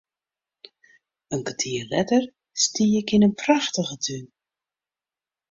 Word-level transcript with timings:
In 1.35 1.43
kertier 1.45 1.85
letter 1.93 2.21
stie 2.63 2.91
ik 3.01 3.09
yn 3.15 3.25
in 3.27 3.39
prachtige 3.41 3.97
tún. 4.05 4.25